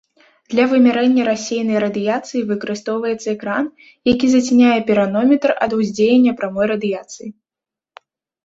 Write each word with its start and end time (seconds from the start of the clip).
Для 0.51 0.63
вымярэння 0.69 1.23
рассеянай 1.27 1.77
радыяцыі 1.83 2.41
выкарыстоўваецца 2.51 3.27
экран, 3.37 3.65
які 4.13 4.25
зацяняе 4.31 4.73
піранометр 4.89 5.49
ад 5.67 5.71
уздзеяння 5.81 6.31
прамой 6.41 6.65
радыяцыі. 6.73 7.29